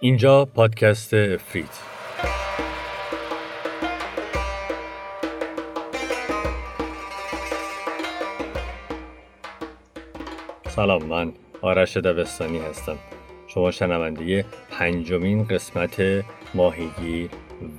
اینجا 0.00 0.44
پادکست 0.44 1.14
افریت 1.14 1.66
سلام 10.68 11.04
من 11.04 11.32
آرش 11.62 11.96
دبستانی 11.96 12.58
هستم. 12.58 12.98
شما 13.48 13.70
شنونده 13.70 14.44
پنجمین 14.70 15.44
قسمت 15.44 16.24
ماهیگیر 16.54 17.30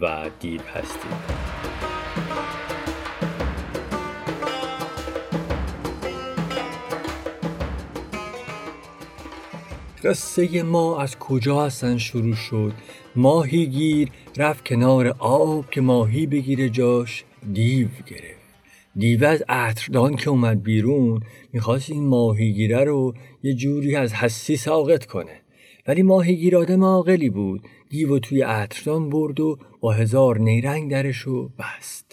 و 0.02 0.30
دیو 0.40 0.62
هستید. 0.62 1.69
قصه 10.04 10.64
ما 10.64 11.02
از 11.02 11.20
کجا 11.20 11.66
هستن 11.66 11.98
شروع 11.98 12.36
شد؟ 12.36 12.74
ماهیگیر 13.16 14.10
رفت 14.38 14.66
کنار 14.66 15.08
آب 15.20 15.70
که 15.70 15.82
ماهی 15.82 16.28
بگیره 16.28 16.70
جاش 16.70 17.24
دیو 17.54 17.88
گرفت. 18.08 18.40
دیو 18.96 19.26
از 19.26 19.44
عطردان 19.50 20.16
که 20.16 20.30
اومد 20.30 20.64
بیرون 20.64 21.20
می‌خواست 21.54 21.90
این 21.90 22.08
ماهیگیره 22.08 22.84
رو 22.84 23.14
یه 23.44 23.54
جوری 23.54 23.96
از 23.96 24.14
حسی 24.14 24.58
ساقط 24.58 25.06
کنه. 25.06 25.42
ولی 25.88 26.04
ماهیگیر 26.04 26.58
آدم 26.58 26.84
عاقلی 26.84 27.30
بود. 27.30 27.62
دیو 27.90 28.20
توی 28.20 28.42
عطردان 28.42 29.10
برد 29.10 29.40
و 29.40 29.58
با 29.80 29.92
هزار 29.92 30.40
نیرنگ 30.40 30.92
درش 30.92 31.18
رو 31.18 31.50
بست. 31.60 32.09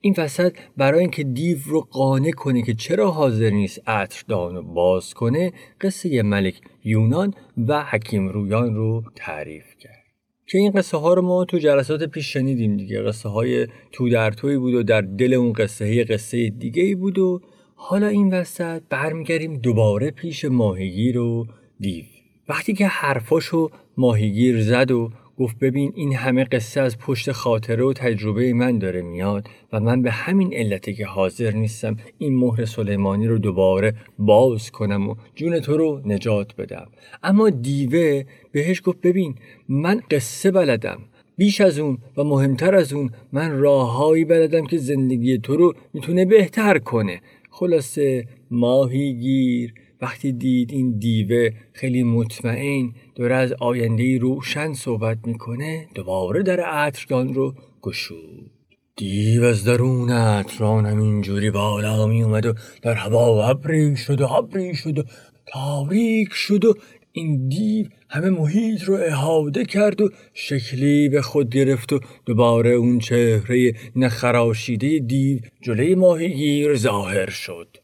این 0.00 0.14
وسط 0.18 0.56
برای 0.76 1.00
اینکه 1.00 1.24
دیو 1.24 1.58
رو 1.66 1.80
قانع 1.80 2.30
کنه 2.30 2.62
که 2.62 2.74
چرا 2.74 3.10
حاضر 3.10 3.50
نیست 3.50 3.88
عطردان 3.88 4.54
رو 4.54 4.62
باز 4.62 5.14
کنه 5.14 5.52
قصه 5.80 6.22
ملک 6.22 6.60
یونان 6.84 7.34
و 7.68 7.84
حکیم 7.84 8.28
رویان 8.28 8.74
رو 8.74 9.04
تعریف 9.16 9.76
کرد. 9.80 10.04
که 10.46 10.58
این 10.58 10.70
قصه 10.70 10.98
ها 10.98 11.14
رو 11.14 11.22
ما 11.22 11.44
تو 11.44 11.58
جلسات 11.58 12.02
پیش 12.02 12.32
شنیدیم 12.32 12.76
دیگه. 12.76 13.02
قصه 13.02 13.28
های 13.28 13.66
تو 13.92 14.08
در 14.08 14.30
توی 14.30 14.58
بود 14.58 14.74
و 14.74 14.82
در 14.82 15.00
دل 15.00 15.34
اون 15.34 15.52
قصه 15.52 16.04
قصه 16.04 16.50
دیگه 16.50 16.82
ای 16.82 16.94
بود 16.94 17.18
و 17.18 17.40
حالا 17.74 18.06
این 18.06 18.34
وسط 18.34 18.82
برمیگردیم 18.90 19.58
دوباره 19.58 20.10
پیش 20.10 20.44
ماهیگیر 20.44 21.18
و 21.18 21.46
دیو. 21.80 22.04
وقتی 22.48 22.74
که 22.74 22.86
حرفاشو 22.86 23.70
ماهیگیر 23.96 24.62
زد 24.62 24.90
و 24.90 25.10
گفت 25.38 25.58
ببین 25.58 25.92
این 25.94 26.14
همه 26.14 26.44
قصه 26.44 26.80
از 26.80 26.98
پشت 26.98 27.32
خاطره 27.32 27.84
و 27.84 27.92
تجربه 27.92 28.52
من 28.52 28.78
داره 28.78 29.02
میاد 29.02 29.48
و 29.72 29.80
من 29.80 30.02
به 30.02 30.10
همین 30.10 30.54
علته 30.54 30.92
که 30.92 31.06
حاضر 31.06 31.50
نیستم 31.50 31.96
این 32.18 32.36
مهر 32.36 32.64
سلیمانی 32.64 33.26
رو 33.26 33.38
دوباره 33.38 33.94
باز 34.18 34.70
کنم 34.70 35.08
و 35.08 35.14
جون 35.34 35.60
تو 35.60 35.76
رو 35.76 36.02
نجات 36.04 36.56
بدم. 36.56 36.86
اما 37.22 37.50
دیوه 37.50 38.24
بهش 38.52 38.82
گفت 38.84 39.00
ببین 39.00 39.34
من 39.68 40.00
قصه 40.10 40.50
بلدم. 40.50 40.98
بیش 41.36 41.60
از 41.60 41.78
اون 41.78 41.98
و 42.16 42.24
مهمتر 42.24 42.74
از 42.74 42.92
اون 42.92 43.10
من 43.32 43.58
راههایی 43.58 44.24
بلدم 44.24 44.66
که 44.66 44.78
زندگی 44.78 45.38
تو 45.38 45.56
رو 45.56 45.74
می‌تونه 45.94 46.24
بهتر 46.24 46.78
کنه. 46.78 47.20
خلاصه 47.50 48.26
ماهیگیر 48.50 49.74
وقتی 50.00 50.32
دید 50.32 50.72
این 50.72 50.98
دیوه 50.98 51.50
خیلی 51.72 52.02
مطمئن 52.02 52.92
داره 53.18 53.34
از 53.34 53.52
آینده 53.52 54.18
روشن 54.18 54.72
صحبت 54.72 55.18
می‌کنه 55.24 55.88
دوباره 55.94 56.42
در 56.42 56.60
عطردان 56.60 57.34
رو 57.34 57.54
گشود. 57.82 58.50
دیو 58.96 59.44
از 59.44 59.64
درون 59.64 60.10
عطران 60.10 60.86
همینجوری 60.86 61.50
بالا 61.50 62.06
می 62.06 62.22
اومد 62.22 62.46
و 62.46 62.54
در 62.82 62.94
هوا 62.94 63.48
ابری 63.48 63.96
شد 63.96 64.20
و 64.20 64.32
ابری 64.32 64.74
شد 64.74 64.98
و 64.98 65.02
تاریک 65.46 66.32
شد 66.32 66.64
و 66.64 66.74
این 67.12 67.48
دیو 67.48 67.86
همه 68.10 68.30
محیط 68.30 68.82
رو 68.82 68.94
احاده 68.94 69.64
کرد 69.64 70.00
و 70.00 70.10
شکلی 70.34 71.08
به 71.08 71.22
خود 71.22 71.50
گرفت 71.50 71.92
و 71.92 72.00
دوباره 72.26 72.70
اون 72.70 72.98
چهره 72.98 73.74
نخراشیده 73.96 74.98
دیو 74.98 75.38
جلوی 75.62 75.94
ماهیگیر 75.94 76.76
ظاهر 76.76 77.30
شد. 77.30 77.77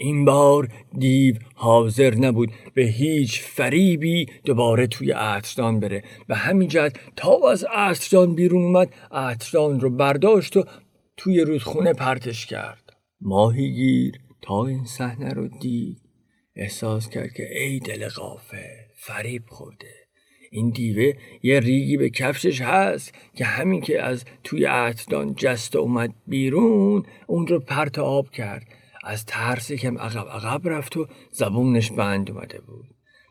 این 0.00 0.24
بار 0.24 0.68
دیو 0.98 1.34
حاضر 1.54 2.14
نبود 2.14 2.52
به 2.74 2.82
هیچ 2.82 3.40
فریبی 3.40 4.26
دوباره 4.44 4.86
توی 4.86 5.12
عطردان 5.12 5.80
بره. 5.80 6.04
و 6.28 6.34
همین 6.34 6.68
جد 6.68 6.96
تا 7.16 7.50
از 7.50 7.64
عطردان 7.64 8.34
بیرون 8.34 8.62
اومد 8.62 8.94
عطردان 9.12 9.80
رو 9.80 9.90
برداشت 9.90 10.56
و 10.56 10.64
توی 11.16 11.40
رودخونه 11.40 11.92
پرتش 11.92 12.46
کرد. 12.46 12.92
ماهیگیر 13.20 14.14
تا 14.42 14.66
این 14.66 14.84
صحنه 14.84 15.32
رو 15.32 15.48
دید. 15.48 15.98
احساس 16.56 17.08
کرد 17.08 17.32
که 17.32 17.60
ای 17.60 17.78
دل 17.78 18.08
غافه 18.08 18.86
فریب 18.96 19.42
خورده. 19.48 19.94
این 20.50 20.70
دیوه 20.70 21.12
یه 21.42 21.60
ریگی 21.60 21.96
به 21.96 22.10
کفشش 22.10 22.60
هست 22.60 23.14
که 23.34 23.44
همین 23.44 23.80
که 23.80 24.02
از 24.02 24.24
توی 24.44 24.64
عطردان 24.64 25.34
جست 25.34 25.76
اومد 25.76 26.14
بیرون 26.26 27.02
اون 27.26 27.46
رو 27.46 27.60
پرت 27.60 27.98
آب 27.98 28.30
کرد. 28.30 28.66
از 29.08 29.24
ترس 29.24 29.72
کم 29.72 29.98
عقب 29.98 30.28
عقب 30.28 30.68
رفت 30.68 30.96
و 30.96 31.06
زبونش 31.30 31.92
بند 31.92 32.30
اومده 32.30 32.60
بود. 32.60 32.84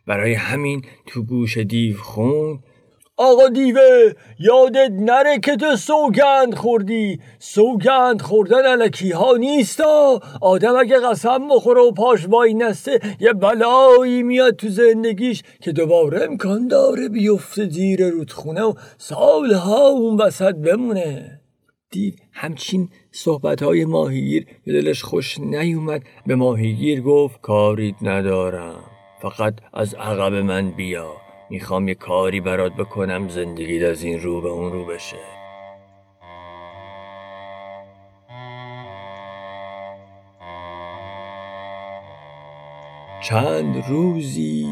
برای 0.07 0.33
همین 0.33 0.81
تو 1.07 1.23
گوش 1.23 1.57
دیو 1.57 1.97
خون 1.97 2.59
آقا 3.17 3.49
دیوه 3.49 4.13
یادت 4.39 4.91
نره 4.91 5.39
که 5.39 5.55
تو 5.55 5.75
سوگند 5.75 6.55
خوردی. 6.55 7.19
سوگند 7.39 8.21
خوردن 8.21 8.65
علکی 8.65 9.11
ها 9.11 9.37
نیستا 9.37 10.21
آدم 10.41 10.75
اگه 10.75 10.99
قسم 10.99 11.47
بخوره 11.47 11.81
و 11.81 11.91
پاش 11.91 12.25
وای 12.25 12.53
نسته 12.53 12.99
یه 13.19 13.33
بلایی 13.33 14.23
میاد 14.23 14.55
تو 14.55 14.69
زندگیش 14.69 15.43
که 15.61 15.71
دوباره 15.71 16.23
امکان 16.23 16.67
داره 16.67 17.09
بیفته 17.09 17.69
زیر 17.69 18.09
رودخونه 18.09 18.61
و 18.61 18.73
سالها 18.97 19.87
اون 19.87 20.21
وسط 20.21 20.55
بمونه. 20.55 21.41
دیو 21.89 22.13
همچین 22.33 22.89
صحبت 23.11 23.63
های 23.63 23.85
ماهیگیر 23.85 24.47
به 24.65 24.73
دلش 24.73 25.03
خوش 25.03 25.39
نیومد. 25.39 26.03
به 26.25 26.35
ماهیگیر 26.35 27.01
گفت 27.01 27.41
کاریت 27.41 27.95
ندارم. 28.01 28.83
فقط 29.21 29.53
از 29.73 29.93
عقب 29.93 30.33
من 30.33 30.71
بیا. 30.71 31.13
می‌خوام 31.49 31.87
یه 31.87 31.95
کاری 31.95 32.41
برات 32.41 32.73
بکنم 32.73 33.29
زندگیت 33.29 33.83
از 33.83 34.03
این 34.03 34.19
رو 34.19 34.41
به 34.41 34.49
اون 34.49 34.71
رو 34.71 34.85
بشه. 34.85 35.17
چند 43.23 43.83
روزی 43.89 44.67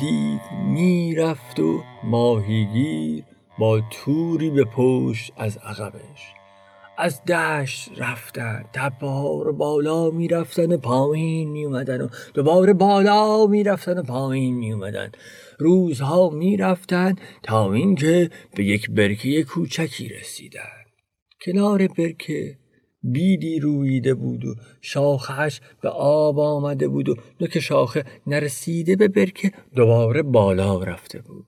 دیو 0.00 0.40
می‌رفت 0.64 1.60
و 1.60 1.82
ماهیگیر 2.04 3.24
با 3.58 3.80
توری 3.90 4.50
به 4.50 4.64
پشت 4.64 5.32
از 5.36 5.56
عقبش. 5.56 6.34
از 6.98 7.24
دشت 7.24 7.90
رفتن 7.96 8.64
رو 9.44 9.52
بالا 9.52 10.10
می‌رفتن 10.10 10.76
پایین 10.76 11.50
میومدن 11.50 12.00
و 12.00 12.08
دوباره 12.34 12.72
بالا 12.72 13.46
می‌رفتن 13.46 13.98
و 13.98 14.02
پایین 14.02 14.54
میومدن 14.54 15.12
روزها 15.58 16.30
می‌رفتن 16.30 17.14
تا 17.42 17.72
اینکه 17.72 18.30
به 18.56 18.64
یک 18.64 18.90
برکه 18.90 19.44
کوچکی 19.44 20.08
رسیدن. 20.08 20.84
کنار 21.44 21.86
برکه 21.86 22.58
بیدی 23.02 23.60
رویده 23.60 24.14
بود 24.14 24.44
و 24.44 24.54
شاخش 24.80 25.60
به 25.82 25.88
آب 25.88 26.38
آمده 26.38 26.88
بود 26.88 27.08
و 27.08 27.16
نوک 27.40 27.58
شاخه 27.58 28.04
نرسیده 28.26 28.96
به 28.96 29.08
برکه 29.08 29.52
دوباره 29.76 30.22
بالا 30.22 30.82
رفته 30.82 31.18
بود. 31.18 31.46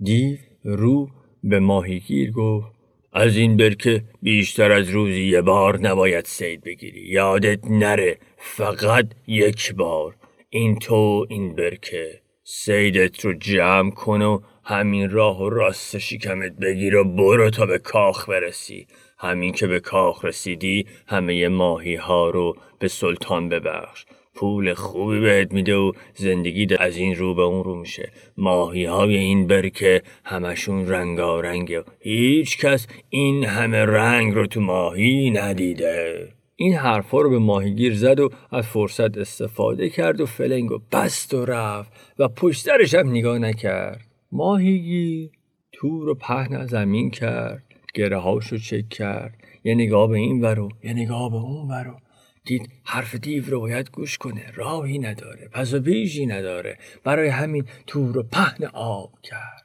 دیو 0.00 0.38
رو 0.64 1.08
به 1.42 1.60
ماهیگیر 1.60 2.32
گفت 2.32 2.81
از 3.14 3.36
این 3.36 3.56
برکه 3.56 4.02
بیشتر 4.22 4.72
از 4.72 4.88
روزی 4.88 5.22
یه 5.22 5.42
بار 5.42 5.78
نباید 5.78 6.24
سید 6.24 6.60
بگیری. 6.64 7.00
یادت 7.00 7.60
نره 7.64 8.18
فقط 8.38 9.06
یک 9.26 9.74
بار. 9.74 10.14
این 10.50 10.78
تو 10.78 11.26
این 11.28 11.54
برکه 11.54 12.20
سیدت 12.44 13.24
رو 13.24 13.32
جمع 13.32 13.90
کن 13.90 14.22
و 14.22 14.40
همین 14.64 15.10
راه 15.10 15.42
و 15.42 15.50
راست 15.50 15.98
شکمت 15.98 16.52
بگیر 16.52 16.96
و 16.96 17.04
برو 17.04 17.50
تا 17.50 17.66
به 17.66 17.78
کاخ 17.78 18.28
برسی. 18.28 18.86
همین 19.18 19.52
که 19.52 19.66
به 19.66 19.80
کاخ 19.80 20.24
رسیدی 20.24 20.86
همه 21.06 21.48
ماهی 21.48 21.94
ها 21.94 22.30
رو 22.30 22.56
به 22.78 22.88
سلطان 22.88 23.48
ببخش. 23.48 24.04
پول 24.34 24.74
خوبی 24.74 25.20
بهت 25.20 25.52
میده 25.52 25.74
و 25.74 25.92
زندگی 26.14 26.74
از 26.80 26.96
این 26.96 27.14
رو 27.14 27.34
به 27.34 27.42
اون 27.42 27.64
رو 27.64 27.74
میشه. 27.74 28.12
ماهی 28.36 28.84
های 28.84 29.16
این 29.16 29.46
برکه 29.46 30.02
همشون 30.24 30.88
رنگارنگه 30.88 31.80
و 31.80 31.82
هیچ 32.00 32.58
کس 32.58 32.86
این 33.10 33.44
همه 33.44 33.84
رنگ 33.84 34.34
رو 34.34 34.46
تو 34.46 34.60
ماهی 34.60 35.30
ندیده. 35.30 36.28
این 36.56 36.74
حرفا 36.74 37.20
رو 37.20 37.30
به 37.30 37.38
ماهیگیر 37.38 37.94
زد 37.94 38.20
و 38.20 38.30
از 38.50 38.66
فرصت 38.66 39.18
استفاده 39.18 39.88
کرد 39.88 40.20
و 40.20 40.26
فلنگ 40.26 40.72
و 40.72 40.78
بست 40.92 41.34
و 41.34 41.44
رفت 41.44 41.92
و 42.18 42.28
پشترش 42.28 42.94
هم 42.94 43.10
نگاه 43.10 43.38
نکرد. 43.38 44.06
ماهیگیر 44.32 45.30
تور 45.72 46.04
رو 46.04 46.14
پهن 46.14 46.66
زمین 46.66 47.10
کرد 47.10 47.62
گره 47.94 48.18
هاشو 48.18 48.58
چک 48.58 48.88
کرد. 48.88 49.34
یه 49.64 49.74
نگاه 49.74 50.08
به 50.08 50.16
این 50.16 50.40
ورو 50.40 50.68
یه 50.84 50.92
نگاه 50.92 51.30
به 51.30 51.36
اون 51.36 51.68
ورو 51.68 51.94
دید 52.44 52.70
حرف 52.84 53.14
دیو 53.14 53.50
رو 53.50 53.60
باید 53.60 53.90
گوش 53.90 54.18
کنه 54.18 54.50
راهی 54.54 54.98
نداره 54.98 55.48
پس 55.52 55.74
و 55.74 55.80
بیجی 55.80 56.26
نداره. 56.26 56.78
برای 57.04 57.28
همین 57.28 57.64
تور 57.86 58.14
رو 58.14 58.22
پهن 58.22 58.64
آب 58.72 59.20
کرد. 59.22 59.62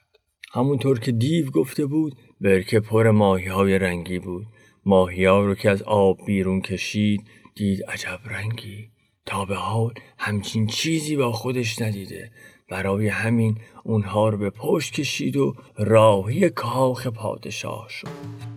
همونطور 0.52 1.00
که 1.00 1.12
دیو 1.12 1.52
گفته 1.52 1.86
بود 1.86 2.16
برکه 2.42 2.80
پر 2.80 3.12
ماهی 3.12 3.48
های 3.48 3.80
رنگی 3.80 4.20
بود. 4.20 4.46
ماهی 4.86 5.26
ها 5.26 5.46
رو 5.46 5.56
که 5.56 5.70
از 5.70 5.84
آب 5.84 6.26
بیرون 6.26 6.62
کشید 6.62 7.22
دید 7.56 7.84
عجب 7.84 8.20
رنگی. 8.26 8.90
تا 9.26 9.46
به 9.46 9.56
حال 9.56 9.94
همچین 10.18 10.68
چیزی 10.68 11.16
با 11.16 11.32
خودش 11.32 11.82
ندیده. 11.82 12.32
برای 12.70 13.08
همین 13.08 13.58
اونها 13.84 14.30
رو 14.30 14.38
به 14.38 14.50
پشت 14.50 14.94
کشید 14.94 15.38
و 15.38 15.56
راهی 15.78 16.50
کاخ 16.50 17.08
پادشاه 17.08 17.88
شد. 17.90 18.57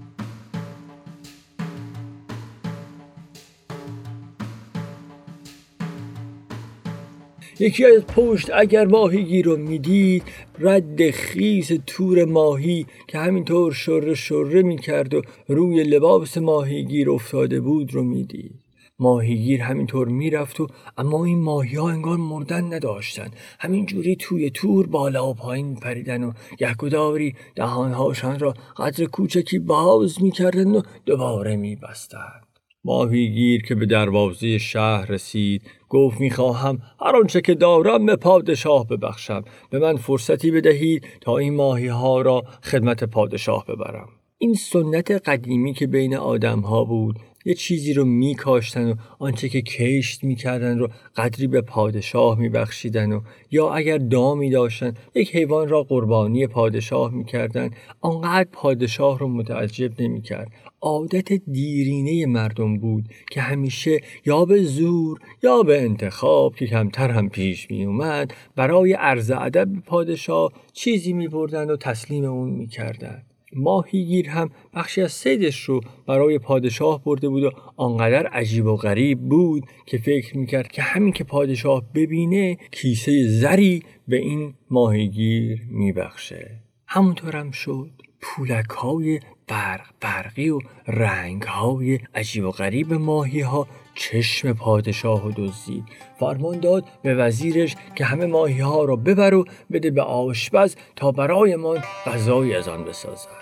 یکی 7.61 7.85
از 7.85 8.07
پشت 8.07 8.51
اگر 8.55 8.85
ماهیگیر 8.85 9.45
رو 9.45 9.57
می‌دید 9.57 10.23
رد 10.59 11.11
خیز 11.11 11.73
تور 11.87 12.25
ماهی 12.25 12.87
که 13.09 13.19
همینطور 13.19 13.73
شره 13.73 14.15
شره 14.15 14.63
می‌کرد 14.63 15.15
و 15.15 15.23
روی 15.49 15.83
لباس 15.83 16.39
ماهیگیر 16.39 17.11
افتاده 17.11 17.61
بود 17.61 17.95
رو 17.95 18.03
می‌دید. 18.03 18.55
ماهیگیر 18.99 19.61
همینطور 19.61 20.09
می‌رفت 20.09 20.61
و 20.61 20.67
اما 20.99 21.25
این 21.25 21.43
ماهی 21.43 21.77
ها 21.77 21.91
انگار 21.91 22.17
مردن 22.17 22.75
نداشتن. 22.75 23.29
همینجوری 23.59 24.17
توی 24.17 24.51
تور 24.51 24.87
بالا 24.87 25.31
و 25.31 25.35
پایین 25.35 25.67
میپریدن 25.67 26.25
و 26.25 26.33
یکوداری 26.61 27.35
دهانهاشان 27.57 28.39
را 28.39 28.55
قدر 28.77 29.05
کوچکی 29.05 29.59
باز 29.59 30.23
می‌کردن 30.23 30.71
و 30.71 30.83
دوباره 31.07 31.57
میبستند. 31.57 32.47
ماهیگیر 32.85 33.63
که 33.63 33.75
به 33.75 33.87
دروازه 33.87 34.59
شهر 34.59 35.07
رسید 35.07 35.63
گفت 35.91 36.21
می‌خواهم 36.21 36.79
هر 37.01 37.17
آنچه 37.17 37.41
که 37.41 37.55
دارم 37.55 38.07
به 38.07 38.17
پادشاه 38.17 38.87
ببخشم. 38.87 39.45
به 39.71 39.79
من 39.79 39.97
فرصتی 39.97 40.51
بدهید 40.51 41.07
تا 41.21 41.39
این 41.39 41.55
ماهی 41.55 41.87
ها 41.87 42.21
را 42.21 42.43
خدمت 42.63 43.05
پادشاه 43.05 43.67
ببرم. 43.67 44.09
این 44.39 44.55
سنت 44.55 45.11
قدیمی 45.11 45.75
که 45.75 45.87
بین 45.87 46.17
آدم 46.17 46.61
ها 46.61 46.85
بود 46.85 47.17
یه 47.45 47.55
چیزی 47.55 47.93
رو 47.93 48.05
میکاشتن 48.05 48.91
و 48.91 48.95
آنچه 49.19 49.49
که 49.49 49.63
کشت 49.63 50.25
می‌کردن 50.25 50.79
رو 50.79 50.89
قدری 51.17 51.47
به 51.47 51.61
پادشاه 51.61 52.39
میبخشیدن 52.39 53.13
و 53.13 53.21
یا 53.51 53.71
اگر 53.71 53.99
دامی 53.99 54.51
داشتن 54.51 54.95
یک 55.15 55.37
حیوان 55.37 55.69
را 55.69 55.83
قربانی 55.83 56.47
پادشاه 56.47 57.13
می‌کردن 57.13 57.71
آنقدر 58.01 58.49
پادشاه 58.53 59.19
رو 59.19 59.29
متعجب 59.29 60.03
نمی‌کرد 60.03 60.53
عادت 60.81 61.33
دیرینه 61.33 62.27
مردم 62.27 62.79
بود 62.79 63.05
که 63.31 63.41
همیشه 63.41 64.01
یا 64.27 64.45
به 64.45 64.63
زور 64.63 65.19
یا 65.43 65.63
به 65.63 65.83
انتخاب 65.83 66.57
که 66.57 66.67
کمتر 66.67 67.11
هم 67.11 67.29
پیش 67.29 67.71
می 67.71 67.85
اومد 67.85 68.35
برای 68.57 68.93
عرض 68.93 69.31
ادب 69.31 69.69
پادشاه 69.87 70.53
چیزی 70.73 71.13
می 71.13 71.29
بردن 71.29 71.71
و 71.71 71.77
تسلیم 71.77 72.25
اون 72.25 72.51
می 72.51 72.67
کردن. 72.67 73.23
ماهیگیر 73.53 74.29
هم 74.29 74.51
بخشی 74.75 75.03
از 75.03 75.13
سیدش 75.13 75.65
رو 75.65 75.81
برای 76.07 76.39
پادشاه 76.39 77.05
برده 77.05 77.29
بود 77.29 77.45
و 77.45 77.51
آنقدر 77.77 78.27
عجیب 78.27 78.67
و 78.67 78.77
غریب 78.77 79.21
بود 79.21 79.65
که 79.87 79.99
فکر 79.99 80.37
می‌کرد 80.37 80.69
که 80.69 80.83
همین 80.83 81.13
که 81.13 81.25
پادشاه 81.25 81.83
ببینه 81.95 82.59
کیسه 82.71 83.29
زری 83.29 83.83
به 84.09 84.17
این 84.17 84.55
ماهیگیر 84.71 85.63
میبخشه. 85.71 86.51
همونطورم 86.87 87.51
شد. 87.51 87.91
پولک 88.23 88.71
های 88.71 89.21
برق 89.49 89.87
برقی 90.01 90.49
و 90.49 90.59
رنگ 90.87 91.43
های 91.43 91.99
عجیب 92.15 92.45
و 92.45 92.51
غریب 92.51 92.93
ماهی 92.93 93.41
ها 93.41 93.67
چشم 93.95 94.53
پادشاه 94.53 95.27
و 95.27 95.33
دزدید. 95.37 95.85
فرمان 96.21 96.61
داد 96.61 96.85
به 97.03 97.15
وزیرش 97.15 97.77
که 97.97 98.05
همه 98.05 98.27
ماهی 98.27 98.61
ها 98.61 98.85
را 98.85 98.97
ببر 98.97 99.35
و 99.35 99.45
بده 99.73 99.91
به 99.91 100.03
آشپز 100.03 100.77
تا 100.97 101.13
برایمان 101.13 101.79
غذایی 102.07 102.55
از 102.55 102.69
آن 102.69 102.85
بسازد. 102.85 103.40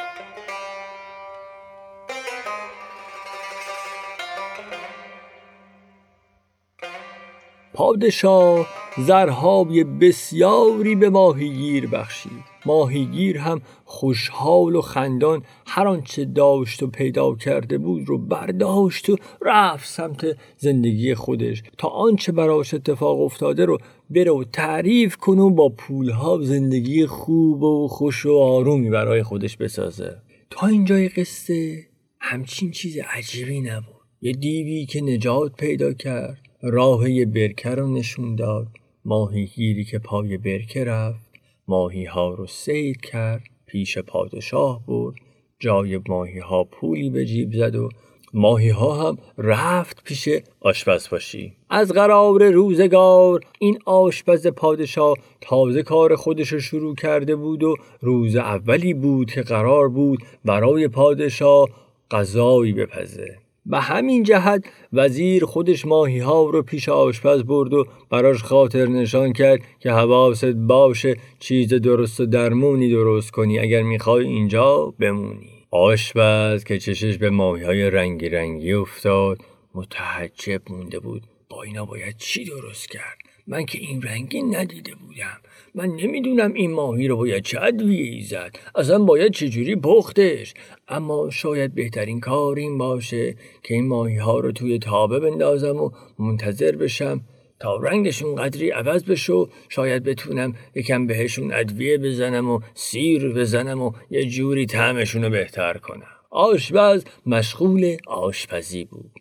پادشاه 7.78 8.66
زرهای 9.06 9.84
بسیاری 9.84 10.94
به 10.94 11.10
ماهیگیر 11.10 11.86
بخشید. 11.86 12.44
ماهیگیر 12.66 13.38
هم 13.38 13.62
خوشحال 13.84 14.76
و 14.76 14.80
خندان 14.80 15.42
هر 15.66 15.88
آنچه 15.88 16.24
داشت 16.24 16.82
و 16.82 16.86
پیدا 16.86 17.34
کرده 17.34 17.78
بود 17.78 18.08
رو 18.08 18.18
برداشت 18.18 19.10
و 19.10 19.16
رفت 19.42 19.88
سمت 19.88 20.26
زندگی 20.56 21.14
خودش 21.14 21.62
تا 21.78 21.88
آنچه 21.88 22.32
براش 22.32 22.74
اتفاق 22.74 23.20
افتاده 23.20 23.64
رو 23.64 23.78
بره 24.10 24.30
و 24.30 24.44
تعریف 24.52 25.16
کنه 25.16 25.42
و 25.42 25.50
با 25.50 25.68
پولها 25.68 26.38
زندگی 26.42 27.06
خوب 27.06 27.62
و 27.62 27.88
خوش 27.88 28.26
و 28.26 28.32
آرومی 28.32 28.90
برای 28.90 29.22
خودش 29.22 29.56
بسازه. 29.56 30.16
تا 30.50 30.66
اینجای 30.66 31.08
قصه 31.08 31.86
همچین 32.20 32.70
چیز 32.70 32.98
عجیبی 33.14 33.60
نبود. 33.60 33.94
یه 34.20 34.32
دیوی 34.32 34.86
که 34.86 35.00
نجات 35.00 35.52
پیدا 35.56 35.92
کرد. 35.92 36.47
راه 36.62 37.10
یه 37.10 37.26
برکه 37.26 37.70
رو 37.70 37.86
نشون 37.86 38.36
داد. 38.36 38.66
ماهیگیری 39.04 39.84
که 39.84 39.98
پای 39.98 40.38
برکه 40.38 40.84
رفت. 40.84 41.30
ماهی 41.68 42.04
ها 42.04 42.34
رو 42.34 42.46
سید 42.46 43.00
کرد. 43.00 43.42
پیش 43.66 43.98
پادشاه 43.98 44.86
برد. 44.86 45.14
جای 45.60 46.00
ماهی 46.08 46.38
ها 46.38 46.64
پولی 46.64 47.10
به 47.10 47.26
جیب 47.26 47.52
زد 47.52 47.76
و 47.76 47.88
ماهی 48.34 48.68
ها 48.68 49.08
هم 49.08 49.18
رفت 49.38 50.04
پیش 50.04 50.28
آشپز 50.60 51.08
باشی 51.08 51.52
از 51.70 51.92
قرار 51.92 52.50
روزگار 52.50 53.40
این 53.58 53.78
آشپز 53.84 54.46
پادشاه 54.46 55.16
تازه 55.40 55.82
کار 55.82 56.16
خودش 56.16 56.52
رو 56.52 56.60
شروع 56.60 56.94
کرده 56.94 57.36
بود 57.36 57.62
و 57.62 57.76
روز 58.00 58.36
اولی 58.36 58.94
بود 58.94 59.30
که 59.30 59.42
قرار 59.42 59.88
بود 59.88 60.18
برای 60.44 60.88
پادشاه 60.88 61.68
غذایی 62.10 62.72
بپزه. 62.72 63.38
به 63.68 63.80
همین 63.80 64.22
جهت 64.22 64.64
وزیر 64.92 65.44
خودش 65.44 65.86
ماهی 65.86 66.18
ها 66.18 66.50
رو 66.50 66.62
پیش 66.62 66.88
آشپز 66.88 67.42
برد 67.42 67.74
و 67.74 67.86
براش 68.10 68.42
خاطر 68.42 68.86
نشان 68.86 69.32
کرد 69.32 69.60
که 69.80 69.90
حواست 69.90 70.44
باشه 70.44 71.16
چیز 71.38 71.74
درست 71.74 72.20
و 72.20 72.26
درمونی 72.26 72.90
درست 72.90 73.30
کنی. 73.30 73.58
اگر 73.58 73.82
می‌خوای 73.82 74.26
اینجا 74.26 74.94
بمونی. 74.98 75.50
آشپز 75.70 76.64
که 76.64 76.78
چشش 76.78 77.18
به 77.18 77.30
ماهی 77.30 77.64
های 77.64 77.90
رنگی 77.90 78.28
رنگی 78.28 78.72
افتاد 78.72 79.38
متحجب 79.74 80.62
مونده 80.70 80.98
بود. 80.98 81.22
با 81.50 81.62
اینا 81.62 81.84
باید 81.84 82.16
چی 82.16 82.44
درست 82.44 82.88
کرد؟ 82.88 83.27
من 83.48 83.64
که 83.64 83.78
این 83.78 84.02
رنگی 84.02 84.42
ندیده 84.42 84.94
بودم. 84.94 85.38
من 85.74 85.86
نمی‌دونم 85.86 86.52
این 86.52 86.72
ماهی 86.72 87.08
رو 87.08 87.16
باید 87.16 87.44
چه 87.44 87.60
ادویه 87.62 88.24
زد. 88.24 88.56
اصلا 88.74 88.98
باید 88.98 89.32
چجوری 89.32 89.76
پختش؟ 89.76 90.54
اما 90.88 91.30
شاید 91.30 91.74
بهترین 91.74 92.20
کار 92.20 92.56
این 92.56 92.78
باشه 92.78 93.36
که 93.62 93.74
این 93.74 93.88
ماهی 93.88 94.16
ها 94.16 94.40
رو 94.40 94.52
توی 94.52 94.78
تابه 94.78 95.20
بندازم 95.20 95.76
و 95.76 95.90
منتظر 96.18 96.76
بشم 96.76 97.20
تا 97.60 97.76
رنگشون 97.76 98.34
قدری 98.34 98.70
عوض 98.70 99.04
بشه 99.04 99.46
شاید 99.68 100.02
بتونم 100.02 100.54
یکم 100.74 101.06
بهشون 101.06 101.52
ادویه 101.52 101.98
بزنم 101.98 102.50
و 102.50 102.60
سیر 102.74 103.32
بزنم 103.32 103.82
و 103.82 103.92
یه 104.10 104.24
جوری 104.24 104.66
طعمشون 104.66 105.24
رو 105.24 105.30
بهتر 105.30 105.78
کنم. 105.78 106.06
آشپز 106.30 107.04
مشغول 107.26 107.96
آشپزی 108.06 108.84
بود. 108.84 109.12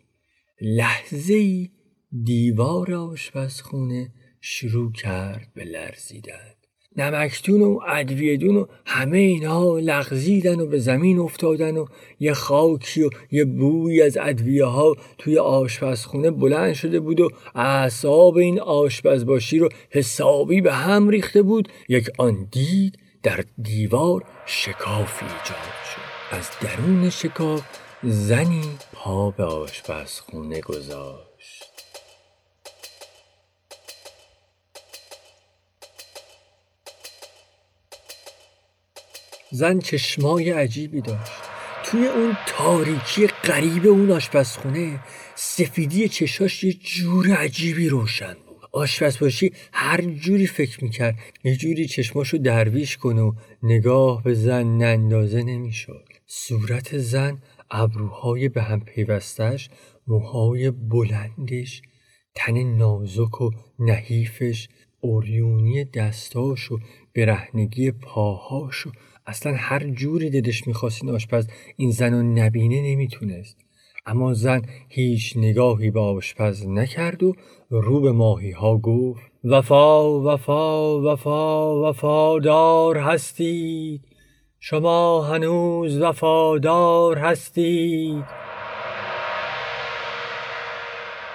لحظه 0.60 1.68
دیوار 2.24 2.94
آشپزخونه 2.94 4.12
شروع 4.50 4.92
کرد 4.92 5.48
به 5.54 5.64
لرزیدن. 5.64 6.54
نمکتون 6.96 7.62
و 7.62 7.80
ادویدون 7.88 8.56
و 8.56 8.66
همه 8.86 9.18
اینها 9.18 9.78
لغزیدن 9.78 10.60
و 10.60 10.66
به 10.66 10.78
زمین 10.78 11.18
افتادن 11.18 11.76
و 11.76 11.86
یه 12.20 12.32
خاکی 12.32 13.02
و 13.02 13.10
یه 13.30 13.44
بوی 13.44 14.02
از 14.02 14.18
ادویه 14.20 14.64
ها 14.64 14.96
توی 15.18 15.38
آشپزخونه 15.38 16.30
بلند 16.30 16.72
شده 16.72 17.00
بود 17.00 17.20
و 17.20 17.30
اعصاب 17.54 18.36
این 18.36 18.60
آشپزباشی 18.60 19.58
رو 19.58 19.68
حسابی 19.90 20.60
به 20.60 20.72
هم 20.72 21.08
ریخته 21.08 21.42
بود. 21.42 21.68
یک 21.88 22.10
آن 22.18 22.48
دید 22.52 22.98
در 23.22 23.44
دیوار 23.62 24.24
شکافی 24.46 25.24
ایجاد 25.24 25.74
شد. 25.94 26.36
از 26.36 26.50
درون 26.60 27.10
شکاف 27.10 27.62
زنی 28.02 28.62
پا 28.92 29.30
به 29.30 29.44
آشپزخونه 29.44 30.60
گذاشت. 30.60 31.27
زن 39.52 39.78
چشمای 39.78 40.50
عجیبی 40.50 41.00
داشت. 41.00 41.32
توی 41.84 42.06
اون 42.06 42.36
تاریکی 42.46 43.26
غریب 43.26 43.86
اون 43.86 44.10
آشپزخونه 44.10 45.00
سفیدی 45.34 46.08
چشاش 46.08 46.64
یه 46.64 46.72
جور 46.72 47.32
عجیبی 47.32 47.88
روشن 47.88 48.34
بود. 48.46 48.58
آشپزباشی 48.72 49.52
هر 49.72 50.00
جوری 50.00 50.46
فکر 50.46 50.84
می‌کرد 50.84 51.18
یه 51.44 51.56
جوری 51.56 51.86
چشماشو 51.86 52.36
درویش 52.36 52.96
کنه 52.96 53.22
و 53.22 53.32
نگاه 53.62 54.22
به 54.22 54.34
زن 54.34 54.66
نندازه 54.66 55.42
نمی‌شد. 55.42 56.04
صورت 56.26 56.98
زن 56.98 57.42
ابروهای 57.70 58.48
به 58.48 58.62
هم 58.62 58.80
پیوستش 58.80 59.70
موهای 60.06 60.70
بلندش 60.70 61.82
تن 62.34 62.76
نازک 62.76 63.40
و 63.40 63.50
نحیفش 63.78 64.68
اوریونی 65.00 65.84
دستاش 65.84 66.72
و 66.72 66.78
برهنگی 67.14 67.90
پاهاش 67.90 68.86
و 68.86 68.90
اصلا 69.28 69.54
هر 69.56 69.90
جوری 69.90 70.30
دلش 70.30 70.66
می‌خواست 70.66 71.04
آشپز 71.04 71.48
این 71.76 71.90
زن 71.90 72.14
رو 72.14 72.22
نبینه 72.22 72.82
نمی‌تونست. 72.82 73.56
اما 74.06 74.34
زن 74.34 74.62
هیچ 74.88 75.36
نگاهی 75.36 75.90
به 75.90 76.00
آشپز 76.00 76.66
نکرد 76.66 77.22
و 77.22 77.34
رو 77.70 78.00
به 78.00 78.12
ماهی 78.12 78.50
ها 78.50 78.78
گفت 78.78 79.22
وفا 79.44 80.20
وفا 80.20 81.00
وفا 81.00 81.82
وفادار 81.88 82.98
هستید. 82.98 84.00
شما 84.60 85.22
هنوز 85.22 86.00
وفادار 86.00 87.18
هستید. 87.18 88.24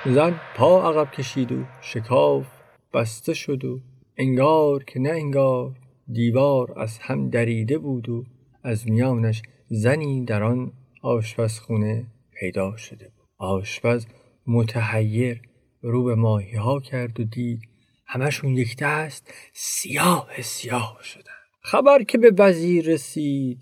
زن 0.05 0.41
پا 0.55 0.89
عقب 0.89 1.11
کشید 1.11 1.51
و 1.51 1.63
شکاف 1.81 2.45
بسته 2.93 3.33
شد 3.33 3.65
و 3.65 3.79
انگار 4.17 4.83
که 4.83 4.99
نه 4.99 5.09
انگار 5.09 5.82
دیوار 6.11 6.79
از 6.79 6.97
هم 6.97 7.29
دریده 7.29 7.77
بود 7.77 8.09
و 8.09 8.25
از 8.63 8.89
میانش 8.89 9.41
زنی 9.67 10.25
در 10.25 10.43
آن 10.43 10.71
آشپزخونه 11.01 12.07
پیدا 12.39 12.75
شده 12.77 13.11
بود. 13.17 13.27
آشپز 13.37 14.05
متحیر 14.47 15.41
رو 15.81 16.03
به 16.03 16.15
ماهی 16.15 16.55
ها 16.55 16.79
کرد 16.79 17.19
و 17.19 17.23
دید 17.23 17.61
همشون 18.05 18.57
یک 18.57 18.77
دست 18.77 19.33
سیاه 19.53 20.41
سیاه 20.41 20.99
شدن. 21.03 21.31
خبر 21.61 22.03
که 22.03 22.17
به 22.17 22.31
وزیر 22.37 22.85
رسید 22.85 23.57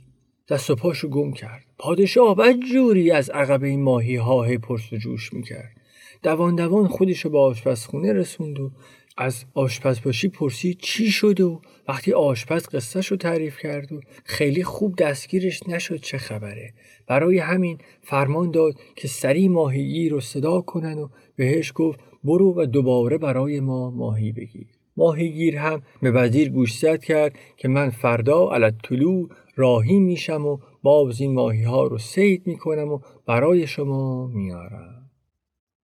دست 0.50 0.70
و 0.70 0.76
پاشو 0.76 1.10
گم 1.10 1.34
کرد. 1.34 1.66
پادشاه 1.78 2.54
جوری 2.54 3.12
از 3.12 3.30
عقب 3.30 3.64
این 3.64 3.84
ماهی 3.84 4.16
ها 4.16 4.48
پرس 4.62 4.94
و 4.94 4.98
جوش 4.98 5.34
می‌کرد. 5.34 5.72
دوان 6.24 6.56
دوان 6.56 6.88
خودشو 6.88 7.30
به 7.30 7.40
آشپزخونه 7.40 8.14
رسوند 8.14 8.60
و 8.60 8.72
از 9.18 9.46
آشپزباشی 9.54 10.28
پرسید 10.28 10.78
چی 10.78 11.12
شد 11.12 11.42
و 11.42 11.62
وقتی 11.88 12.14
آشپز 12.14 12.68
قصهش 12.68 13.08
رو 13.08 13.18
تعریف 13.18 13.58
کرد 13.60 13.92
و 13.92 14.02
خیلی 14.24 14.64
خوب 14.64 14.96
دستگیرش 14.96 15.68
نشد 15.68 15.96
چه 15.96 16.18
خبره. 16.18 16.74
برای 17.08 17.38
همین 17.38 17.78
فرمان 18.02 18.52
داد 18.52 18.74
که 18.96 19.08
سری 19.08 19.48
ماهیگی 19.48 20.10
رو 20.10 20.20
صدا 20.20 20.62
کنن 20.62 20.98
و 21.00 21.08
بهش 21.36 21.72
گفت 21.76 22.00
برو 22.24 22.54
و 22.58 22.66
دوباره 22.66 23.18
برای 23.18 23.60
ما 23.60 23.92
ماهی 23.92 24.32
بگیر. 24.32 24.68
ماهیگیر 24.98 25.58
هم 25.58 25.82
به 26.02 26.12
وزیر 26.12 26.50
گوشزد 26.50 27.04
کرد 27.04 27.36
که 27.58 27.68
من 27.68 27.90
فردا 27.90 28.52
علت 28.52 28.76
طلوع 28.84 29.30
راهی 29.56 30.00
میشم 30.00 30.46
و 30.46 30.58
باز 30.84 31.22
این 31.22 31.34
ماهی 31.34 31.64
ها 31.64 31.88
رو 31.88 31.98
سید 31.98 32.48
می‌کنم 32.48 32.92
و 32.92 33.00
برای 33.28 33.68
شما 33.68 34.28
میارم. 34.28 35.10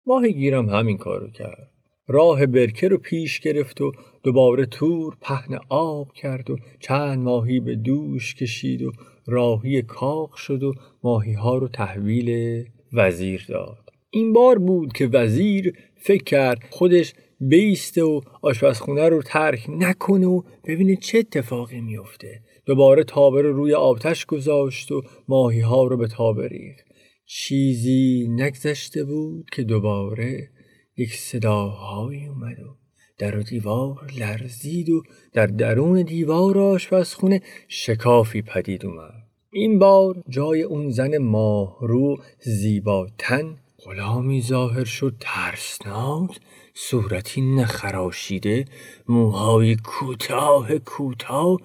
ماهیگیرم 0.06 0.70
همین 0.70 0.98
کارو 0.98 1.30
کرد. 1.30 1.77
راه 2.08 2.46
برکه 2.46 2.88
رو 2.88 2.98
پیش 2.98 3.40
گرفت 3.40 3.82
و 3.82 3.92
دوباره 4.24 4.66
تور 4.66 5.18
پهن 5.22 5.60
آب 5.70 6.14
کرد 6.14 6.50
و 6.50 6.58
چند 6.80 7.20
ماهی 7.20 7.60
به 7.60 7.76
دوش 7.76 8.36
کشید 8.36 8.82
و 8.82 8.92
راهی 9.28 9.82
کاق 9.82 10.36
شد 10.36 10.64
و 10.64 10.74
ماهی 11.04 11.34
ها 11.34 11.58
رو 11.58 11.68
تحویل 11.68 12.64
وزیر 12.94 13.46
داد. 13.50 13.78
این 14.10 14.34
بار 14.34 14.60
بود 14.60 14.94
که 14.94 15.08
وزیر 15.08 15.74
فکر 15.96 16.24
کرد 16.24 16.60
خودش 16.70 17.14
بیسته 17.40 18.04
و 18.04 18.22
آشپزخونه 18.42 19.10
رو 19.10 19.22
ترک 19.22 19.66
نکنه 19.70 20.28
و 20.28 20.42
ببینه 20.68 20.96
چه 20.96 21.18
اتفاقی 21.18 21.82
میفته 21.82 22.42
دوباره 22.66 23.04
تابه 23.04 23.42
رو 23.42 23.54
روی 23.54 23.74
آتش 23.74 24.26
گذاشت 24.26 24.92
و 24.92 25.02
ماهی 25.28 25.60
ها 25.60 25.84
رو 25.84 25.98
به 25.98 26.08
تابه 26.08 26.48
ریخت. 26.48 26.86
چیزی 27.26 28.28
نگذشته 28.30 29.04
بود 29.04 29.50
که 29.54 29.64
دوباره 29.64 30.50
یک 30.98 31.16
صداهایی 31.16 32.28
اومد 32.28 32.60
و 32.60 32.76
در 33.18 33.38
و 33.38 33.44
دیوار 33.44 34.12
لرزید 34.20 34.90
و 34.90 35.04
در 35.34 35.48
درون 35.48 36.02
دیوار 36.02 36.60
آشپزخونه 36.60 37.42
شکافی 37.68 38.42
پدید 38.42 38.86
اومد. 38.86 39.14
این 39.52 39.80
بار 39.80 40.24
جای 40.30 40.64
اون 40.64 40.92
زن 40.92 41.18
ماهرو 41.18 42.18
زیباتن 42.40 43.58
غلامی 43.86 44.42
ظاهر 44.42 44.84
شد 44.84 45.16
ترسناک 45.20 46.40
صورتی 46.74 47.42
نخراشیده 47.42 48.66
موهای 49.10 49.76
کوتاه 49.76 50.78
کوتاه 50.78 51.62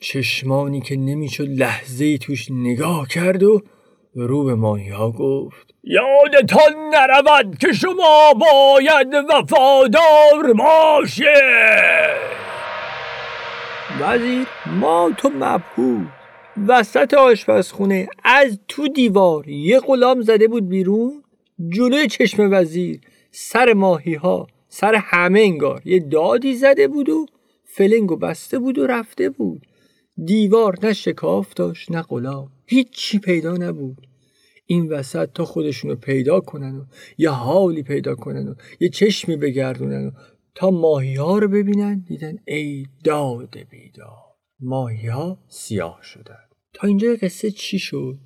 چشمانی 0.00 0.80
که 0.80 0.96
نمی‌شد 0.96 1.48
لحظه 1.48 2.18
توش 2.18 2.50
نگاه 2.50 3.08
کرد 3.08 3.42
و 3.42 3.62
رو 4.14 4.44
به 4.44 4.54
ماهی 4.54 4.88
ها 4.88 5.10
گفت. 5.10 5.65
یادتان 5.88 6.74
نرود 6.94 7.58
که 7.58 7.72
شما 7.72 8.34
باید 8.34 9.14
وفادار 9.28 10.52
باشه 10.58 11.34
وزیر 14.00 14.46
ما 14.66 15.10
تو 15.16 15.30
مبهود 15.34 16.08
وسط 16.68 17.14
آشپزخونه 17.14 18.08
از 18.24 18.58
تو 18.68 18.88
دیوار 18.88 19.48
یه 19.48 19.80
غلام 19.80 20.20
زده 20.20 20.48
بود 20.48 20.68
بیرون. 20.68 21.22
جلوی 21.68 22.06
چشم 22.06 22.48
وزیر 22.52 23.00
سر 23.30 23.72
ماهی 23.72 24.14
ها 24.14 24.46
سر 24.68 24.94
همه 24.94 25.40
انگار. 25.40 25.82
یه 25.84 26.00
دادی 26.00 26.54
زده 26.54 26.88
بود 26.88 27.08
و 27.08 27.26
فلنگو 27.64 28.16
بسته 28.16 28.58
بود 28.58 28.78
و 28.78 28.86
رفته 28.86 29.30
بود. 29.30 29.66
دیوار 30.24 30.78
نه 30.82 30.92
شکاف 30.92 31.54
داشت 31.54 31.90
نه 31.90 32.02
غلام. 32.02 32.48
هیچی 32.66 33.18
پیدا 33.18 33.52
نبود. 33.52 34.06
این 34.66 34.88
وسط 34.88 35.32
تا 35.32 35.44
خودشونو 35.44 35.94
پیدا 35.94 36.40
کنن 36.40 36.76
و 36.76 36.84
یه 37.18 37.30
حالی 37.30 37.82
پیدا 37.82 38.14
کنن 38.14 38.48
و 38.48 38.54
یه 38.80 38.88
چشمی 38.88 39.36
بگردونن 39.36 40.06
و 40.06 40.10
تا 40.54 40.70
ماهی 40.70 41.14
ها 41.14 41.38
رو 41.38 41.48
ببینن 41.48 42.04
دیدن 42.08 42.36
ای 42.46 42.86
داد 43.04 43.58
بیداد 43.70 44.26
ماهی 44.60 45.08
ها 45.08 45.38
سیاه 45.48 45.98
شدن. 46.02 46.38
تا 46.74 46.88
اینجا 46.88 47.16
قصه 47.22 47.50
چی 47.50 47.78
شد؟ 47.78 48.18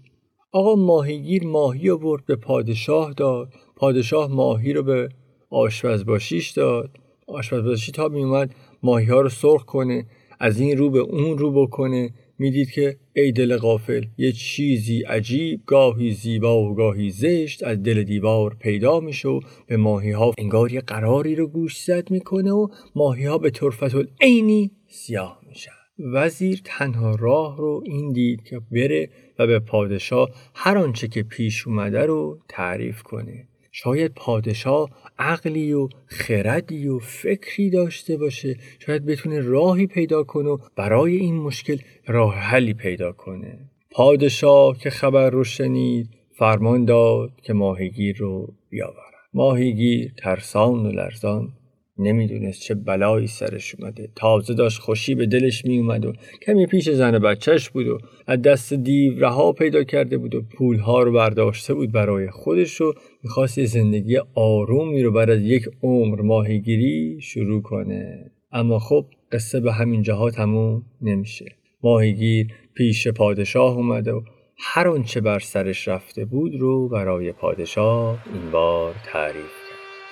آقا 0.52 0.74
ماهیگیر 0.74 1.46
ماهی 1.46 1.88
رو 1.88 1.98
برد 1.98 2.24
به 2.24 2.36
پادشاه 2.36 3.12
داد 3.12 3.52
پادشاه 3.76 4.32
ماهی 4.32 4.72
رو 4.72 4.82
به 4.82 5.08
آشپزباشیش 5.50 6.50
داد. 6.50 6.90
آشپزباشی 7.26 7.92
تا 7.92 8.08
میومد 8.08 8.54
ماهی 8.82 9.06
ها 9.06 9.20
رو 9.20 9.28
سرخ 9.28 9.64
کنه 9.64 10.06
از 10.40 10.60
این 10.60 10.78
رو 10.78 10.90
به 10.90 10.98
اون 10.98 11.38
رو 11.38 11.66
بکنه. 11.66 12.10
می‌دید 12.40 12.70
که 12.70 12.96
ای 13.16 13.32
دل 13.32 13.56
غافل 13.56 14.04
یه 14.18 14.32
چیزی 14.32 15.02
عجیب 15.02 15.60
گاهی 15.66 16.12
زیبا 16.12 16.62
و 16.62 16.74
گاهی 16.74 17.10
زشت 17.10 17.62
از 17.62 17.82
دل 17.82 18.02
دیوار 18.02 18.56
پیدا 18.60 19.00
میشه 19.00 19.28
و 19.28 19.40
به 19.66 19.76
ماهی 19.76 20.10
ها 20.10 20.32
انگار 20.38 20.72
یه 20.72 20.80
قراری 20.80 21.34
رو 21.34 21.46
گوش 21.46 21.82
زد 21.82 22.10
می‌کنه 22.10 22.52
و 22.52 22.68
ماهی 22.94 23.24
ها 23.24 23.38
به 23.38 23.50
طرفت 23.50 23.94
عینی 24.20 24.70
سیاه 24.88 25.40
میشن. 25.48 25.70
وزیر 26.14 26.60
تنها 26.64 27.14
راه 27.14 27.58
رو 27.58 27.82
این 27.86 28.12
دید 28.12 28.42
که 28.42 28.60
بره 28.70 29.10
و 29.38 29.46
به 29.46 29.58
پادشاه 29.58 30.30
هر 30.54 30.78
آنچه 30.78 31.08
که 31.08 31.22
پیش 31.22 31.66
اومده 31.66 32.06
رو 32.06 32.38
تعریف 32.48 33.02
کنه. 33.02 33.49
شاید 33.72 34.12
پادشاه 34.14 34.90
عقلی 35.18 35.72
و 35.72 35.88
خردی 36.06 36.88
و 36.88 36.98
فکری 36.98 37.70
داشته 37.70 38.16
باشه 38.16 38.56
شاید 38.78 39.06
بتونه 39.06 39.40
راهی 39.40 39.86
پیدا 39.86 40.22
کنه 40.22 40.48
و 40.48 40.58
برای 40.76 41.16
این 41.16 41.36
مشکل 41.36 41.78
راه 42.06 42.34
حلی 42.34 42.74
پیدا 42.74 43.12
کنه. 43.12 43.58
پادشاه 43.90 44.78
که 44.78 44.90
خبر 44.90 45.30
رو 45.30 45.44
شنید 45.44 46.08
فرمان 46.38 46.84
داد 46.84 47.30
که 47.42 47.52
ماهیگیر 47.52 48.16
رو 48.16 48.54
بیاورد. 48.70 49.10
ماهیگیر 49.34 50.12
ترسان 50.16 50.86
و 50.86 50.90
لرزان 50.92 51.52
نمی‌دونست 52.00 52.60
چه 52.60 52.74
بلایی 52.74 53.26
سرش 53.26 53.74
اومده. 53.74 54.08
تازه 54.16 54.54
داشت 54.54 54.78
خوشی 54.78 55.14
به 55.14 55.26
دلش 55.26 55.64
میومد 55.64 56.06
و 56.06 56.12
کمی 56.42 56.66
پیش 56.66 56.90
زن 56.90 57.18
بچهش 57.18 57.70
بود 57.70 57.86
و 57.86 57.98
از 58.26 58.42
دست 58.42 58.74
دیو 58.74 59.18
رها 59.18 59.52
پیدا 59.52 59.84
کرده 59.84 60.18
بود 60.18 60.34
و 60.34 60.42
پولها 60.42 61.02
رو 61.02 61.12
برداشته 61.12 61.74
بود 61.74 61.92
برای 61.92 62.30
خودش 62.30 62.80
و 62.80 62.92
می‌خواست 63.22 63.58
یه 63.58 63.66
زندگی 63.66 64.18
آرومی 64.34 65.02
رو 65.02 65.12
بعد 65.12 65.30
از 65.30 65.42
یک 65.42 65.68
عمر 65.82 66.20
ماهیگیری 66.20 67.20
شروع 67.20 67.62
کنه. 67.62 68.30
اما 68.52 68.78
خب 68.78 69.06
قصه 69.32 69.60
به 69.60 69.72
همین 69.72 70.02
جهات 70.02 70.34
تموم 70.34 70.82
نمیشه. 71.02 71.46
ماهیگیر 71.82 72.46
پیش 72.74 73.08
پادشاه 73.08 73.76
اومده 73.76 74.12
و 74.12 74.20
هر 74.58 74.88
آنچه 74.88 75.20
بر 75.20 75.38
سرش 75.38 75.88
رفته 75.88 76.24
بود 76.24 76.54
رو 76.54 76.88
برای 76.88 77.32
پادشاه 77.32 78.18
این 78.34 78.50
بار 78.50 78.94
تعریف 79.12 79.59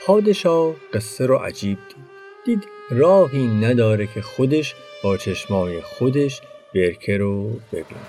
پادشاه 0.09 0.75
قصه 0.95 1.27
رو 1.27 1.37
عجیب 1.37 1.79
دید. 1.88 2.05
دید 2.45 2.69
راهی 2.91 3.47
نداره 3.47 4.07
که 4.07 4.21
خودش 4.21 4.75
با 5.05 5.17
چشمای 5.17 5.81
خودش 5.81 6.41
برکه 6.75 7.17
رو 7.17 7.50
ببینه. 7.73 8.00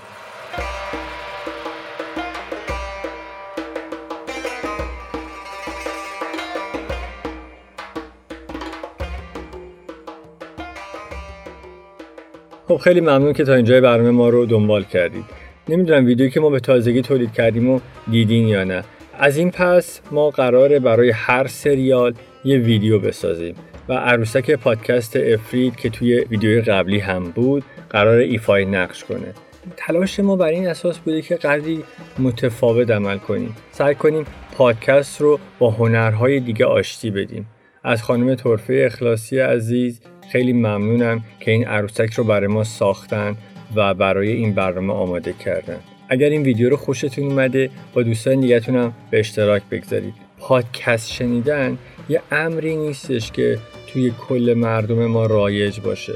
خب 12.68 12.78
خیلی 12.78 13.02
ممنون 13.02 13.34
که 13.34 13.44
تا 13.44 13.54
اینجای 13.54 13.82
برنامه 13.82 14.12
ما 14.12 14.30
رو 14.30 14.46
دنبال 14.46 14.84
کردید. 14.84 15.26
نمی‌دونم 15.70 16.06
ویدیویی 16.06 16.32
که 16.32 16.40
ما 16.40 16.50
به 16.50 16.60
تازگی 16.60 17.02
تولید 17.02 17.34
کردیم 17.34 17.70
و 17.70 17.80
دیدین 18.12 18.48
یا 18.48 18.64
نه. 18.64 18.84
از 19.20 19.38
این 19.38 19.52
پس 19.52 20.02
ما 20.12 20.30
قراره 20.30 20.80
برای 20.80 21.10
هر 21.10 21.48
سریال 21.48 22.14
یه 22.44 22.58
ویدیو 22.58 23.00
بسازیم 23.00 23.56
و 23.90 23.94
عروسک 23.94 24.52
پادکست 24.52 25.16
افرید 25.16 25.76
که 25.76 25.90
توی 25.90 26.20
ویدیوی 26.20 26.62
قبلی 26.62 27.00
هم 27.00 27.24
بود 27.24 27.64
قرار 27.90 28.18
ایفای 28.18 28.66
نقش 28.66 29.04
کنه. 29.04 29.34
تلاش 29.78 30.20
ما 30.20 30.36
بر 30.36 30.48
این 30.48 30.68
اساس 30.68 30.98
بوده 30.98 31.22
که 31.22 31.36
قدری 31.36 31.84
متفاوت 32.20 32.92
عمل 32.92 33.18
کنیم. 33.18 33.56
سعی 33.72 33.96
کنیم 33.96 34.26
پادکست 34.58 35.22
رو 35.22 35.40
با 35.60 35.70
هنرهای 35.70 36.40
دیگه 36.40 36.66
آشتی 36.66 37.12
بدیم. 37.12 37.46
از 37.84 38.04
خانم 38.04 38.36
طرفه 38.36 38.84
اخلاصی 38.86 39.40
عزیز 39.40 40.02
خیلی 40.32 40.54
ممنونم 40.54 41.24
که 41.40 41.52
این 41.52 41.68
عروسک 41.68 42.14
رو 42.14 42.24
برای 42.24 42.48
ما 42.48 42.64
ساختن 42.64 43.36
و 43.76 43.94
برای 43.94 44.32
این 44.32 44.54
برنامه 44.54 44.94
آماده 44.94 45.34
کردن. 45.34 45.80
اگر 46.10 46.30
این 46.30 46.44
ویدیو 46.44 46.70
رو 46.70 46.78
خوشتون 46.78 47.24
اومده 47.24 47.70
با 47.94 48.04
دوستان 48.04 48.40
دیگهتونم 48.40 48.94
به 49.12 49.20
اشتراک 49.20 49.62
بگذارید. 49.72 50.14
پادکست 50.40 51.12
شنیدن 51.12 51.78
یه 52.10 52.22
امری 52.32 52.76
نیستش 52.76 53.32
که 53.32 53.60
توی 53.88 54.12
کل 54.28 54.54
مردم 54.58 55.06
ما 55.06 55.26
رایج 55.26 55.80
باشه. 55.80 56.14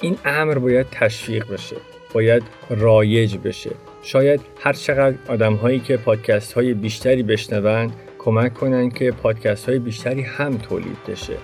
این 0.00 0.16
امر 0.24 0.58
باید 0.58 0.86
تشویق 0.90 1.52
بشه 1.52 1.76
باید 2.12 2.42
رایج 2.70 3.36
بشه. 3.36 3.70
شاید 4.02 4.40
هر 4.60 4.72
چقدر 4.72 5.16
آدم 5.28 5.54
هایی 5.54 5.80
که 5.80 5.96
پادکست 5.96 6.52
های 6.52 6.74
بیشتری 6.74 7.22
بشنوند 7.22 7.92
کمک 8.18 8.54
کنن 8.54 8.90
که 8.90 9.10
پادکست 9.10 9.68
های 9.68 9.78
بیشتری 9.78 10.22
هم 10.22 10.58
تولید 10.58 10.98
بشه 11.08 11.36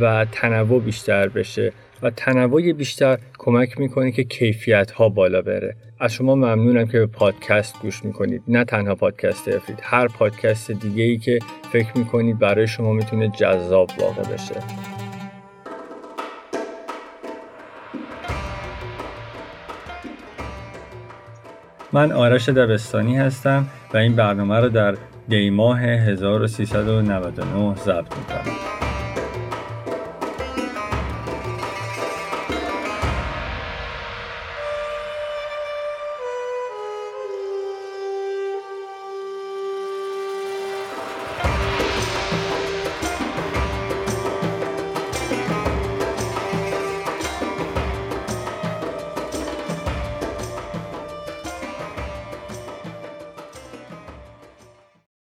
و 0.00 0.26
تنوع 0.32 0.80
بیشتر 0.80 1.28
بشه. 1.28 1.72
و 2.02 2.10
تنوع 2.10 2.72
بیشتر 2.72 3.18
کمک 3.38 3.80
می‌کنه 3.80 4.12
که 4.12 4.24
کیفیت 4.24 4.90
ها 4.90 5.08
بالا 5.08 5.42
بره. 5.42 5.76
از 6.00 6.12
شما 6.12 6.34
ممنونم 6.34 6.86
که 6.86 6.98
به 6.98 7.06
پادکست 7.06 7.78
گوش 7.82 8.04
می‌کنید. 8.04 8.42
نه 8.48 8.64
تنها 8.64 8.94
پادکست 8.94 9.48
افرید 9.48 9.78
هر 9.82 10.08
پادکست 10.08 10.70
دیگه 10.70 11.02
ای 11.02 11.18
که 11.18 11.38
فکر 11.72 11.98
می‌کنید 11.98 12.38
برای 12.38 12.66
شما 12.66 12.92
می‌تونه 12.92 13.28
جذاب 13.28 13.90
واقع 14.00 14.22
بشه. 14.22 14.54
من 21.92 22.12
آرش 22.12 22.48
دبستانی 22.48 23.16
هستم 23.16 23.66
و 23.94 23.96
این 23.96 24.16
برنامه 24.16 24.56
رو 24.60 24.68
در 24.68 24.96
دیماه 25.28 25.80
1399 25.80 27.74
ضبط 27.76 28.16
می‌کنم. 28.16 28.77